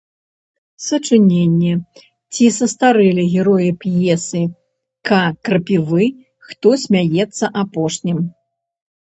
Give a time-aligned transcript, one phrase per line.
[0.85, 1.73] Сачыненне
[2.33, 4.41] ці састарэлі героі п’есы
[5.11, 6.03] К.Крапівы
[6.49, 8.19] “Хто смяецца апошнім”